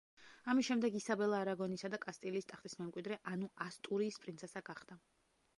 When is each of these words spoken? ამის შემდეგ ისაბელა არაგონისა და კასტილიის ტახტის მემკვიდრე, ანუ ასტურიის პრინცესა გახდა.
ამის 0.53 0.67
შემდეგ 0.69 0.95
ისაბელა 0.99 1.41
არაგონისა 1.45 1.91
და 1.95 2.01
კასტილიის 2.07 2.49
ტახტის 2.53 2.79
მემკვიდრე, 2.81 3.21
ანუ 3.35 3.53
ასტურიის 3.67 4.21
პრინცესა 4.25 4.69
გახდა. 4.73 5.03